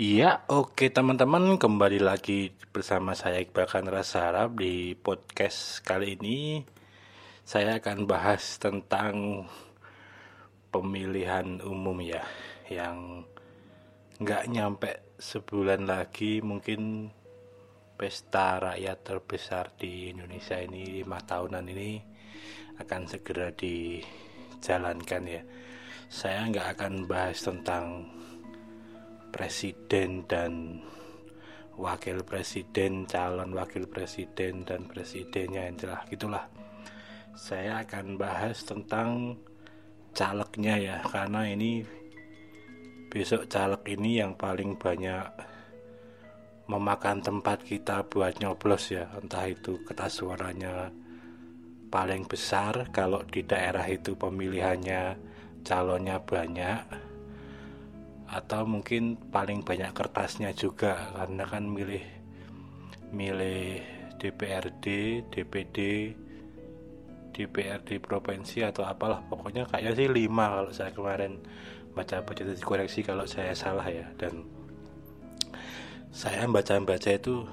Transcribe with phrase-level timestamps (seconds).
[0.00, 6.64] Iya, oke teman-teman, kembali lagi bersama saya Iqbal Kanra Sarap di podcast kali ini.
[7.44, 9.44] Saya akan bahas tentang
[10.72, 12.24] pemilihan umum ya,
[12.72, 13.28] yang
[14.16, 17.12] nggak nyampe sebulan lagi mungkin
[17.92, 22.00] pesta rakyat terbesar di Indonesia ini lima tahunan ini
[22.80, 25.44] akan segera dijalankan ya.
[26.08, 28.08] Saya nggak akan bahas tentang
[29.32, 30.84] presiden dan
[31.80, 36.44] wakil presiden, calon wakil presiden dan presidennya yang jelas gitulah.
[37.32, 39.40] Saya akan bahas tentang
[40.12, 41.80] calegnya ya karena ini
[43.08, 45.24] besok caleg ini yang paling banyak
[46.68, 50.92] memakan tempat kita buat nyoblos ya entah itu kertas suaranya
[51.92, 55.16] paling besar kalau di daerah itu pemilihannya
[55.64, 57.11] calonnya banyak
[58.32, 62.00] atau mungkin paling banyak kertasnya juga karena kan milih
[63.12, 63.84] milih
[64.16, 64.86] DPRD,
[65.28, 65.78] DPD,
[67.36, 69.20] DPRD provinsi atau apalah.
[69.28, 71.44] Pokoknya kayaknya sih lima kalau saya kemarin
[71.92, 74.08] baca-baca itu koreksi kalau saya salah ya.
[74.16, 74.48] Dan
[76.08, 77.44] saya baca-baca itu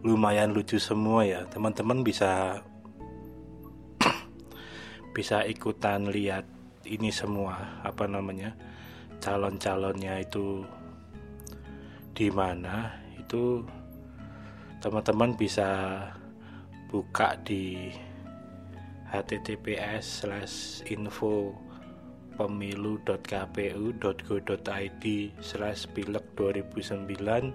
[0.00, 1.44] lumayan lucu semua ya.
[1.52, 2.64] Teman-teman bisa
[5.16, 6.48] bisa ikutan lihat
[6.88, 8.56] ini semua apa namanya
[9.20, 10.64] calon-calonnya itu
[12.16, 13.60] di mana itu
[14.80, 16.00] teman-teman bisa
[16.88, 17.92] buka di
[19.12, 21.52] https slash info
[22.40, 25.04] pemilu.kpu.go.id
[25.44, 27.52] slash pilek 2009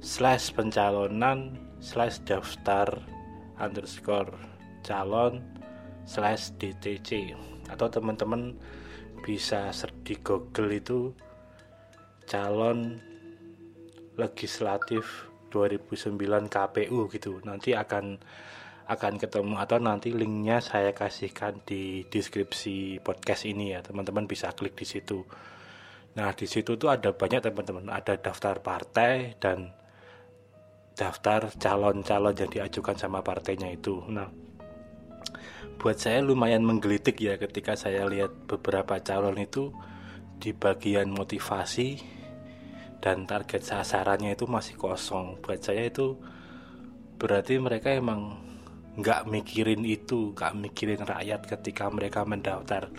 [0.00, 3.04] slash pencalonan slash daftar
[3.60, 4.32] underscore
[4.80, 5.44] calon
[6.08, 7.36] slash dtc
[7.68, 8.56] atau teman-teman
[9.20, 9.70] bisa
[10.02, 11.14] di Google itu
[12.26, 12.98] calon
[14.16, 17.40] legislatif 2009 KPU gitu.
[17.42, 18.18] Nanti akan
[18.90, 23.80] akan ketemu atau nanti linknya saya kasihkan di deskripsi podcast ini ya.
[23.86, 25.22] Teman-teman bisa klik di situ.
[26.18, 27.86] Nah di situ tuh ada banyak teman-teman.
[27.86, 29.70] Ada daftar partai dan
[30.98, 34.02] daftar calon-calon yang diajukan sama partainya itu.
[34.10, 34.26] Nah
[35.80, 39.72] buat saya lumayan menggelitik ya ketika saya lihat beberapa calon itu
[40.36, 41.96] di bagian motivasi
[43.00, 45.40] dan target sasarannya itu masih kosong.
[45.40, 46.20] Buat saya itu
[47.16, 48.36] berarti mereka emang
[49.00, 52.92] nggak mikirin itu nggak mikirin rakyat ketika mereka mendaftar.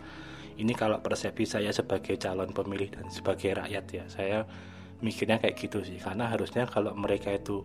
[0.58, 4.38] Ini kalau persepsi saya sebagai calon pemilih dan sebagai rakyat ya saya
[5.06, 6.02] mikirnya kayak gitu sih.
[6.02, 7.62] Karena harusnya kalau mereka itu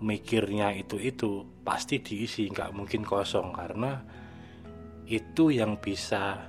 [0.00, 3.52] mikirnya itu itu pasti diisi nggak mungkin kosong.
[3.52, 4.21] Karena
[5.12, 6.40] itu yang bisa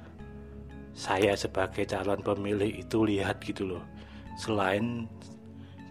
[0.95, 3.83] saya sebagai calon pemilih itu lihat gitu loh.
[4.39, 5.03] Selain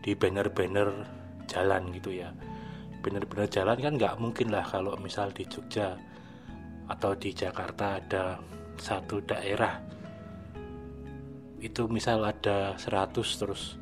[0.01, 0.89] di banner-banner
[1.45, 2.33] jalan gitu ya.
[3.05, 6.01] Banner-banner jalan kan nggak mungkin lah kalau misal di Jogja
[6.89, 8.41] atau di Jakarta ada
[8.81, 9.77] satu daerah.
[11.61, 13.77] Itu misal ada 100 terus.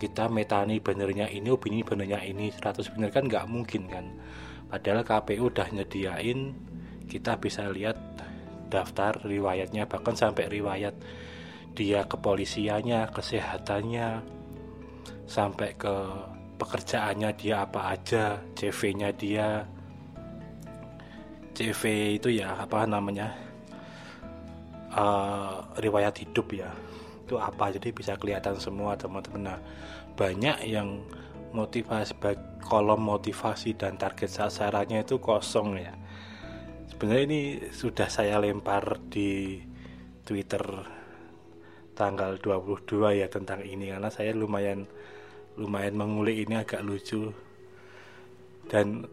[0.00, 4.06] Kita metani bannernya ini opini bannernya ini 100 bener kan nggak mungkin kan.
[4.72, 6.71] Padahal KPU udah nyediain
[7.12, 8.00] kita bisa lihat
[8.72, 10.96] daftar riwayatnya bahkan sampai riwayat
[11.76, 14.24] dia kepolisiannya kesehatannya
[15.28, 15.92] sampai ke
[16.56, 19.68] pekerjaannya dia apa aja CV-nya dia.
[21.52, 23.28] CV itu ya apa namanya
[24.96, 26.72] uh, riwayat hidup ya.
[27.28, 29.52] Itu apa jadi bisa kelihatan semua teman-teman.
[29.52, 29.58] Nah
[30.16, 31.04] banyak yang
[31.52, 32.16] motivasi
[32.64, 35.92] kolom motivasi dan target sasarannya itu kosong ya
[36.92, 37.40] sebenarnya ini
[37.72, 39.56] sudah saya lempar di
[40.28, 40.60] Twitter
[41.96, 44.84] tanggal 22 ya tentang ini karena saya lumayan
[45.56, 47.32] lumayan mengulik ini agak lucu.
[48.68, 49.08] Dan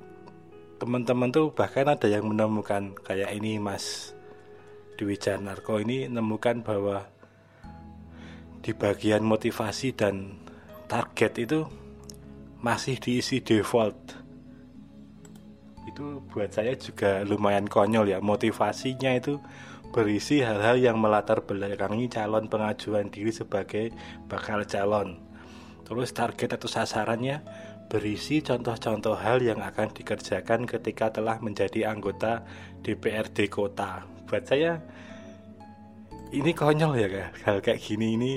[0.75, 4.11] teman-teman tuh bahkan ada yang menemukan kayak ini Mas
[4.99, 7.07] Dwi Janarko ini menemukan bahwa
[8.59, 10.35] di bagian motivasi dan
[10.91, 11.63] target itu
[12.59, 13.95] masih diisi default
[15.89, 18.19] itu buat saya juga lumayan konyol ya.
[18.21, 19.41] Motivasinya itu
[19.89, 23.89] berisi hal-hal yang melatar belakangi calon pengajuan diri sebagai
[24.29, 25.17] bakal calon.
[25.83, 27.41] Terus target atau sasarannya
[27.89, 32.45] berisi contoh-contoh hal yang akan dikerjakan ketika telah menjadi anggota
[32.85, 34.05] DPRD kota.
[34.29, 34.77] Buat saya
[36.29, 38.33] ini konyol ya kan hal kayak gini ini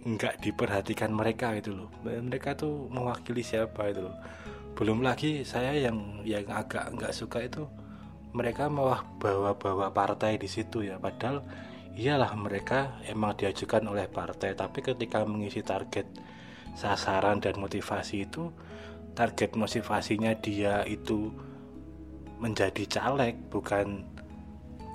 [0.00, 1.86] nggak diperhatikan mereka itu loh.
[2.02, 4.39] Mereka tuh mewakili siapa itu loh
[4.80, 7.68] belum lagi saya yang yang agak nggak suka itu
[8.32, 10.96] mereka malah bawa-bawa partai di situ ya.
[10.96, 11.44] Padahal
[11.92, 16.08] iyalah mereka emang diajukan oleh partai tapi ketika mengisi target
[16.72, 18.48] sasaran dan motivasi itu
[19.12, 21.28] target motivasinya dia itu
[22.40, 24.08] menjadi caleg bukan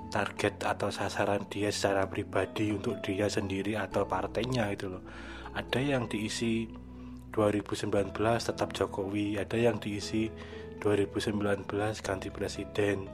[0.09, 5.05] target atau sasaran dia secara pribadi untuk dia sendiri atau partainya itu loh.
[5.53, 6.65] Ada yang diisi
[7.35, 10.31] 2019 tetap Jokowi ada yang diisi
[10.79, 11.67] 2019
[11.99, 13.11] ganti presiden.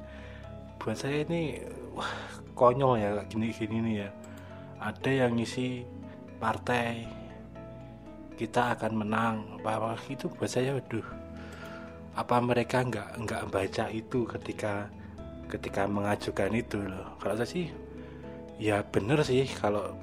[0.77, 1.57] Buat saya ini
[1.97, 2.13] wah
[2.53, 4.09] konyol ya gini-gini nih ya.
[4.77, 5.81] Ada yang ngisi
[6.37, 7.09] partai
[8.37, 9.35] kita akan menang.
[9.65, 11.05] Apa, itu buat saya waduh
[12.11, 14.91] apa mereka nggak nggak baca itu ketika
[15.47, 17.17] ketika mengajukan itu loh?
[17.17, 17.65] Kalau saya sih
[18.61, 19.95] ya bener sih kalau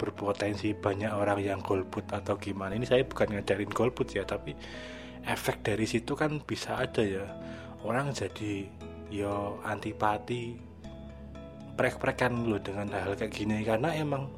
[0.00, 2.72] berpotensi banyak orang yang golput atau gimana.
[2.72, 4.56] Ini saya bukan ngajarin golput ya tapi
[5.28, 7.28] efek dari situ kan bisa ada ya.
[7.84, 8.64] Orang jadi
[9.12, 10.56] yo antipati
[11.76, 13.60] prek-prekan lo dengan hal kayak gini.
[13.60, 14.32] Karena emang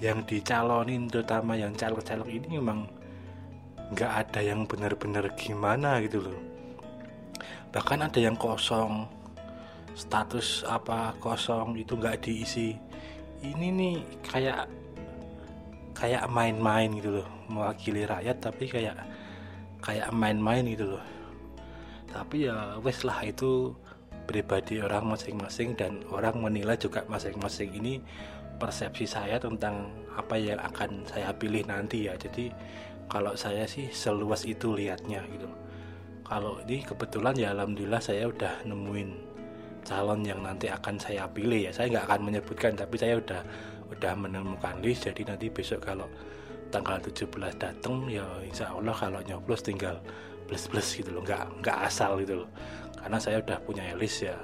[0.00, 2.88] yang dicalonin terutama yang caleg-caleg ini emang
[3.92, 6.40] nggak ada yang benar-benar gimana gitu loh.
[7.70, 9.20] Bahkan ada yang kosong
[9.92, 12.78] status apa kosong itu nggak diisi
[13.40, 14.68] ini nih kayak
[15.96, 17.28] kayak main-main gitu loh.
[17.50, 18.96] Mewakili rakyat tapi kayak
[19.84, 21.04] kayak main-main gitu loh.
[22.10, 23.74] Tapi ya wes lah itu
[24.26, 27.70] pribadi orang masing-masing dan orang menilai juga masing-masing.
[27.74, 28.00] Ini
[28.60, 32.14] persepsi saya tentang apa yang akan saya pilih nanti ya.
[32.14, 32.52] Jadi
[33.10, 35.50] kalau saya sih seluas itu lihatnya gitu.
[36.22, 39.29] Kalau ini kebetulan ya alhamdulillah saya udah nemuin
[39.84, 41.72] calon yang nanti akan saya pilih ya.
[41.74, 43.42] Saya nggak akan menyebutkan tapi saya udah
[43.90, 45.08] udah menemukan list.
[45.08, 46.06] Jadi nanti besok kalau
[46.70, 47.26] tanggal 17
[47.58, 49.98] datang ya insya Allah kalau nyoblos tinggal
[50.46, 51.22] plus plus gitu loh.
[51.26, 52.50] Nggak nggak asal gitu loh.
[52.96, 54.36] Karena saya udah punya list ya.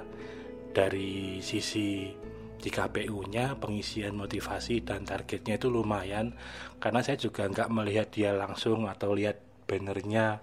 [0.73, 2.11] Dari sisi
[2.57, 6.33] di KPU-nya pengisian motivasi dan targetnya itu lumayan.
[6.81, 9.39] Karena saya juga nggak melihat dia langsung atau lihat
[9.69, 10.41] bannernya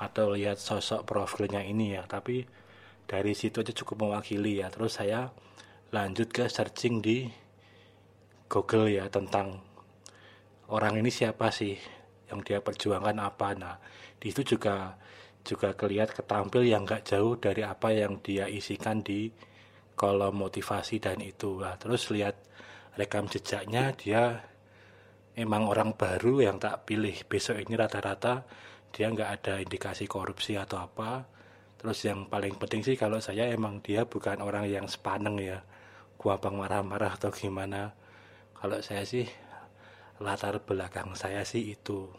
[0.00, 2.08] atau lihat sosok profilnya ini ya.
[2.08, 2.59] Tapi
[3.10, 4.70] dari situ aja cukup mewakili ya.
[4.70, 5.34] Terus saya
[5.90, 7.26] lanjut ke searching di
[8.46, 9.58] Google ya tentang
[10.70, 11.74] orang ini siapa sih
[12.30, 13.48] yang dia perjuangkan apa.
[13.58, 13.74] Nah
[14.14, 14.94] di situ juga
[15.42, 19.26] juga kelihat ketampil yang gak jauh dari apa yang dia isikan di
[19.98, 21.58] kolom motivasi dan itu.
[21.58, 22.38] Lah terus lihat
[22.94, 24.38] rekam jejaknya dia
[25.34, 27.26] emang orang baru yang tak pilih.
[27.26, 28.46] Besok ini rata-rata
[28.94, 31.39] dia nggak ada indikasi korupsi atau apa
[31.80, 35.64] terus yang paling penting sih kalau saya emang dia bukan orang yang sepaneng ya
[36.20, 37.96] gampang marah-marah atau gimana.
[38.52, 39.24] Kalau saya sih
[40.20, 42.12] latar belakang saya sih itu.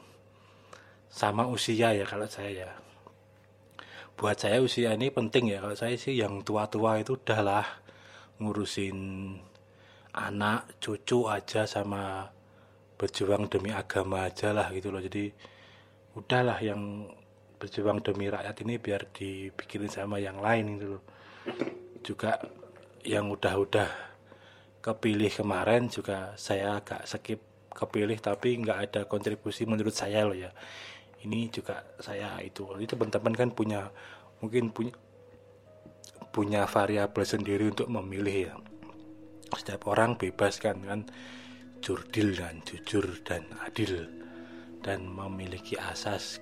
[1.06, 2.72] Sama usia ya kalau saya ya.
[4.18, 7.66] Buat saya usia ini penting ya kalau saya sih yang tua-tua itu udahlah
[8.42, 8.98] ngurusin
[10.18, 12.26] anak cucu aja sama
[12.98, 15.02] berjuang demi agama aja lah gitu loh.
[15.02, 15.30] Jadi
[16.18, 17.06] udahlah yang
[17.62, 21.04] berjuang demi rakyat ini biar dipikirin sama yang lain itu loh.
[22.02, 22.42] Juga
[23.06, 23.90] yang udah-udah
[24.82, 27.38] kepilih kemarin juga saya agak skip
[27.70, 30.50] kepilih tapi nggak ada kontribusi menurut saya loh ya.
[31.22, 32.66] Ini juga saya itu.
[32.82, 33.94] Itu teman-teman kan punya
[34.42, 34.98] mungkin punya
[36.34, 38.56] punya variabel sendiri untuk memilih ya.
[39.54, 41.06] Setiap orang bebas kan kan
[41.86, 44.10] jurdil dan jujur dan adil
[44.82, 46.42] dan memiliki asas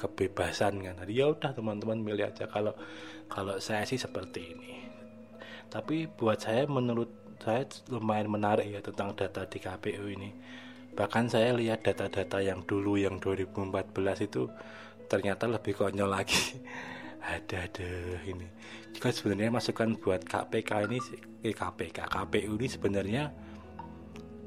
[0.00, 0.94] kebebasan kan.
[1.04, 2.48] Tadi ya udah teman-teman milih aja.
[2.48, 2.72] Kalau
[3.28, 4.72] kalau saya sih seperti ini.
[5.68, 10.30] Tapi buat saya menurut saya lumayan menarik ya tentang data di KPU ini.
[10.96, 14.50] Bahkan saya lihat data-data yang dulu yang 2014 itu
[15.06, 16.38] ternyata lebih konyol lagi.
[17.20, 17.92] Ada ada
[18.24, 18.48] ini.
[18.96, 20.98] Juga sebenarnya masukan buat KPK ini
[21.44, 23.28] eh, KPK KPU ini sebenarnya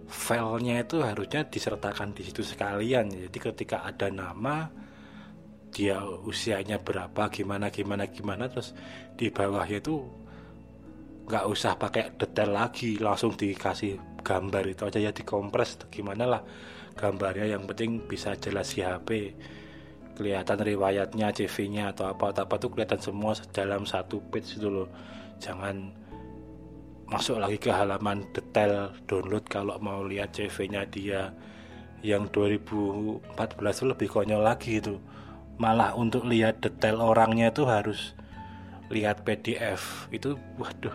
[0.09, 3.13] filenya itu harusnya disertakan di situ sekalian.
[3.13, 4.69] Jadi ketika ada nama
[5.73, 8.77] dia usianya berapa gimana gimana gimana terus
[9.17, 10.05] di bawahnya itu
[11.25, 16.41] nggak usah pakai detail lagi langsung dikasih gambar itu aja ya dikompres gimana lah
[16.93, 19.33] gambarnya yang penting bisa jelas di HP
[20.13, 24.89] kelihatan riwayatnya CV-nya atau apa apa tuh kelihatan semua dalam satu page itu loh.
[25.41, 25.89] Jangan
[27.09, 31.33] masuk lagi ke halaman detail download kalau mau lihat CV-nya dia
[32.05, 34.95] yang 2014 itu lebih konyol lagi itu
[35.57, 38.17] malah untuk lihat detail orangnya itu harus
[38.89, 40.93] lihat PDF itu waduh.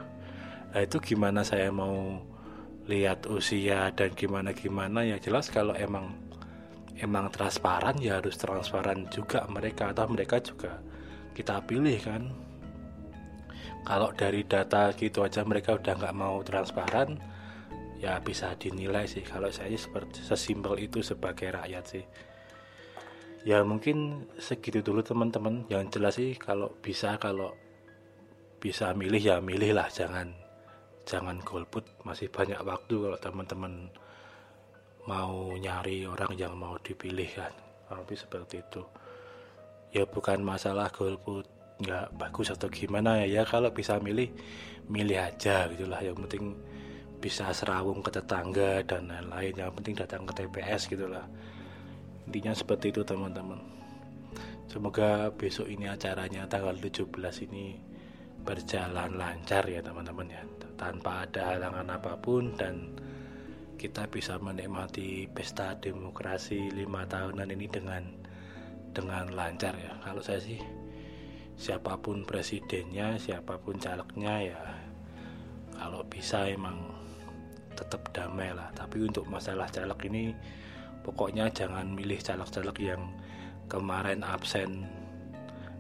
[0.75, 2.23] Nah itu gimana saya mau
[2.89, 6.17] lihat usia dan gimana gimana ya jelas kalau emang
[6.99, 9.95] emang transparan ya harus transparan juga mereka.
[9.95, 10.83] Atau mereka juga
[11.35, 12.23] kita pilih kan?
[13.87, 17.17] Kalau dari data gitu aja mereka udah nggak mau transparan
[17.99, 19.25] ya bisa dinilai sih.
[19.25, 22.05] Kalau saya seperti sesimpel itu sebagai rakyat sih
[23.47, 25.67] ya mungkin segitu dulu teman-teman.
[25.71, 27.55] Yang jelas sih kalau bisa kalau
[28.59, 29.87] bisa milih ya milih lah.
[29.91, 30.33] Jangan
[31.07, 31.85] jangan golput.
[32.03, 33.93] Masih banyak waktu kalau teman-teman
[35.09, 37.53] mau nyari orang yang mau dipilih kan
[37.89, 38.83] tapi seperti itu.
[39.95, 43.41] Ya bukan masalah golput nggak bagus atau gimana ya.
[43.41, 44.29] Ya kalau bisa milih
[44.89, 46.57] milih aja gitulah yang penting
[47.19, 49.55] bisa serawung ke tetangga dan lain-lain.
[49.57, 51.25] Yang penting datang ke TPS gitulah
[52.29, 53.57] intinya seperti itu teman-teman.
[54.69, 57.09] Semoga besok ini acaranya tanggal 17
[57.49, 57.81] ini
[58.45, 60.45] berjalan lancar ya teman-teman ya.
[60.77, 62.93] Tanpa ada halangan apa pun dan
[63.81, 68.05] kita bisa menikmati pesta demokrasi lima tahunan ini dengan
[68.93, 69.97] dengan lancar ya.
[70.05, 70.61] Kalau saya sih
[71.57, 74.63] siapa pun presidennya siapa pun calegnya ya
[75.81, 76.77] kalau bisa emang
[77.73, 78.69] tetap damai lah.
[78.77, 80.25] Tapi untuk masalah caleg ini
[81.09, 83.03] pokoknya jangan milih caleg-caleg yang
[83.65, 84.85] kemarin absen.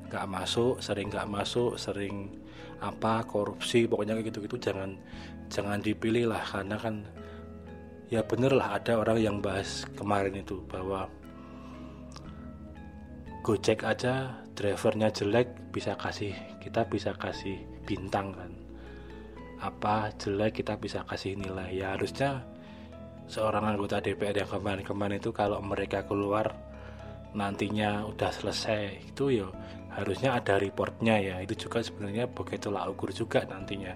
[0.08, 2.32] Nggak masuk sering nggak masuk sering
[2.80, 4.96] apa korupsi pokoknya kayak gitu-gitu jangan
[5.52, 6.40] jangan dipilih lah.
[6.40, 7.04] Karena kan
[8.08, 11.12] ya bener lah ada orang yang bahas kemarin itu bahwa
[13.44, 18.52] Gojek aja drivernya jelek bisa kasih kita bisa kasih bintang kan.
[19.60, 21.76] Apa jelek kita bisa kasih nilai.
[21.76, 22.44] Ya harusnya
[23.28, 26.56] seorang anggota DPR yang kemarin-kemarin itu kalau mereka keluar
[27.36, 29.12] nantinya udah selesai.
[29.12, 29.46] Itu ya
[29.92, 31.36] harusnya ada reportnya ya.
[31.44, 33.92] Itu juga sebenarnya begitu lah ukur juga nantinya.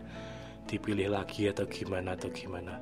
[0.69, 2.77] Dipilih lagi atau gimana atau gimana.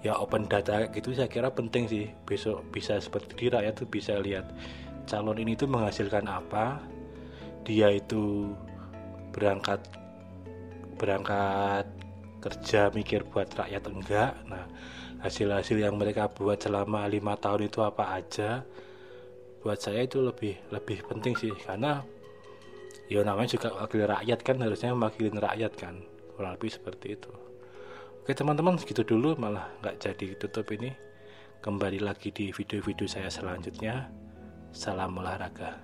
[0.00, 2.06] Ya open data gitu saya kira penting sih.
[2.22, 4.46] Besok bisa seperti rakyat tuh bisa lihat
[5.10, 6.78] calon ini tuh menghasilkan apa.
[7.66, 8.54] Dia itu
[9.34, 9.82] berangkat
[10.96, 11.86] berangkat
[12.40, 14.32] kerja mikir buat rakyat enggak.
[14.48, 14.64] Nah
[15.20, 18.64] hasil-hasil yang mereka buat selama lima tahun itu apa aja
[19.60, 21.52] buat saya itu lebih lebih penting sih.
[21.52, 22.00] Karena
[23.12, 26.00] ya namanya juga wakil rakyat kan harusnya mewakilin rakyat kan.
[26.36, 27.32] Kurang lebih seperti itu.
[28.24, 29.36] Oke teman-teman segitu dulu.
[29.36, 30.92] Malah nggak jadi tutup ini.
[31.60, 34.08] Kembali lagi di video-video saya selanjutnya.
[34.72, 35.76] Salam olahraga